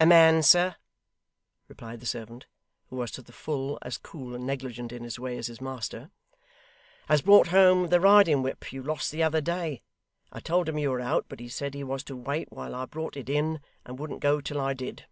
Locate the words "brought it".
12.84-13.30